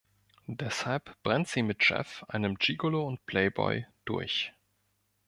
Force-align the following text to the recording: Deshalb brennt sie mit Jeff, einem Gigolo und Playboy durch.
Deshalb 0.47 1.21
brennt 1.21 1.47
sie 1.47 1.61
mit 1.61 1.87
Jeff, 1.87 2.23
einem 2.27 2.55
Gigolo 2.57 3.05
und 3.07 3.23
Playboy 3.27 3.85
durch. 4.03 4.51